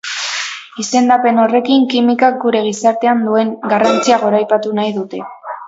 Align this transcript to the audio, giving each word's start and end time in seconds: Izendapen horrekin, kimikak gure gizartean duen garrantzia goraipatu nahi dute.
Izendapen 0.83 1.41
horrekin, 1.43 1.83
kimikak 1.91 2.41
gure 2.45 2.63
gizartean 2.69 3.23
duen 3.29 3.55
garrantzia 3.75 4.21
goraipatu 4.27 4.77
nahi 4.81 4.99
dute. 5.01 5.25